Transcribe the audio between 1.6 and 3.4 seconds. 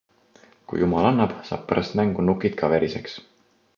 pärast mängu nukid ka veriseks.